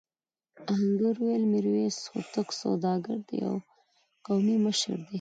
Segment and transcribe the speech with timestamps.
[0.71, 3.55] آهنګر وویل میرويس هوتک سوداګر دی او
[4.25, 5.07] قومي مشر دی.